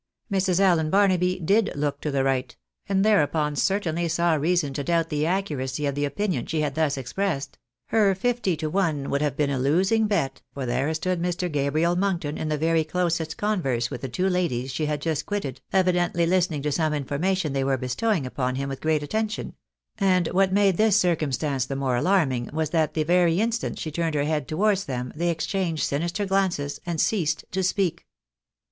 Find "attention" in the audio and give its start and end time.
19.03-19.53